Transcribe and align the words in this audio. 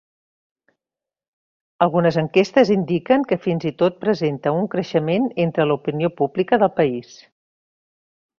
Algunes 1.85 2.17
enquestes 2.21 2.71
indiquen 2.75 3.25
que 3.33 3.37
fins 3.43 3.67
i 3.71 3.73
tot 3.83 3.99
presenta 4.07 4.55
un 4.63 4.67
creixement 4.73 5.29
entre 5.45 5.69
l'opinió 5.69 6.11
pública 6.23 6.61
del 6.65 6.75
país. 6.81 7.15